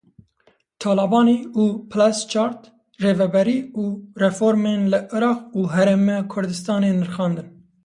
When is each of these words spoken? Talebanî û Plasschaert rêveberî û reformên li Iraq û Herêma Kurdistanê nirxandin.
Talebanî 0.81 1.37
û 1.63 1.63
Plasschaert 1.91 2.61
rêveberî 3.03 3.59
û 3.75 3.83
reformên 4.23 4.81
li 4.91 4.99
Iraq 5.17 5.39
û 5.57 5.61
Herêma 5.73 6.19
Kurdistanê 6.33 6.91
nirxandin. 6.99 7.47